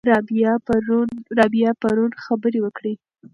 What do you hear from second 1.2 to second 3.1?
رابعه پرون خبرې وکړې.